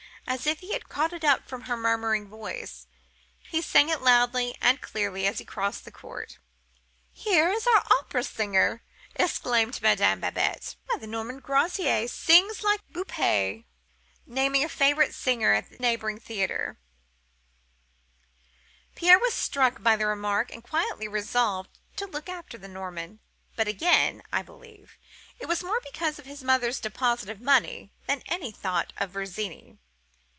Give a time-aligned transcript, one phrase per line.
[0.27, 2.87] As if he had caught it up from her murmuring voice,
[3.49, 6.37] he sang it loudly and clearly as he crossed the court.
[7.11, 8.81] "'Here is our opera singer!'
[9.15, 10.77] exclaimed Madame Babette.
[10.85, 13.65] 'Why, the Norman grazier sings like Boupre,'
[14.25, 16.77] naming a favourite singer at the neighbouring theatre.
[18.95, 23.19] "Pierre was struck by the remark, and quietly resolved to look after the Norman;
[23.57, 24.97] but again, I believe,
[25.39, 29.09] it was more because of his mother's deposit of money than with any thought of
[29.09, 29.77] Virginie.